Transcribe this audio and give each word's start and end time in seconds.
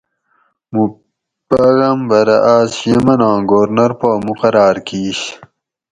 موں 0.71 0.89
پاغمبرہ 1.49 2.37
آس 2.55 2.73
یمن 2.89 3.21
آں 3.29 3.39
گورنر 3.49 3.91
پا 3.99 4.11
مقرار 4.25 4.75
کِیش 4.87 5.19